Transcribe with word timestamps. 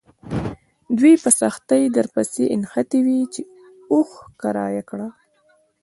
دوی 0.97 1.13
په 1.23 1.29
سختۍ 1.39 1.83
درپسې 1.97 2.43
نښتي 2.61 2.99
وي 3.05 3.19
چې 3.33 3.41
اوښ 3.91 4.11
کرایه 4.41 4.83
کړه. 4.89 5.07